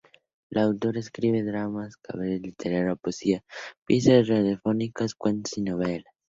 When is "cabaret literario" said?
1.97-2.95